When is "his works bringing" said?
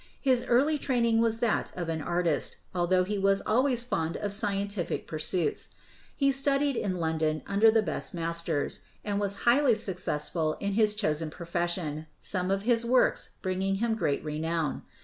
12.63-13.75